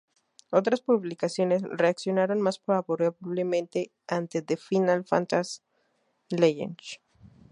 [0.51, 5.61] Otras publicaciones reaccionaron más favorablemente ante "The Final Fantasy
[6.31, 6.79] Legend".